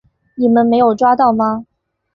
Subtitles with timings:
[0.33, 1.67] 你们没有抓到吗？